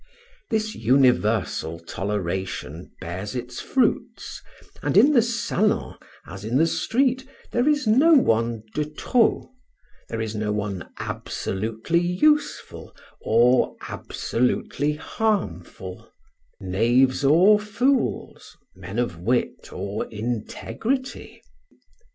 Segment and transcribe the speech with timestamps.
[0.49, 4.41] This universal toleration bears its fruits,
[4.81, 9.43] and in the salon, as in the street, there is no one de trop,
[10.09, 16.09] there is no one absolutely useful, or absolutely harmful
[16.59, 21.43] knaves or fools, men of wit or integrity.